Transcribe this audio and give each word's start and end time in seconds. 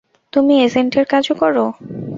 তুমি 0.33 0.53
এজেন্টের 0.65 1.05
কাজও 1.11 1.33
করো? 1.35 1.65